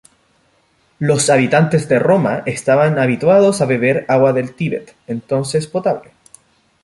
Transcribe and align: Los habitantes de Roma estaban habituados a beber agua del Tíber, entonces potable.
Los 0.97 1.29
habitantes 1.29 1.87
de 1.87 1.99
Roma 1.99 2.41
estaban 2.47 2.97
habituados 2.97 3.61
a 3.61 3.67
beber 3.67 4.05
agua 4.07 4.33
del 4.33 4.55
Tíber, 4.55 4.95
entonces 5.05 5.67
potable. 5.67 6.09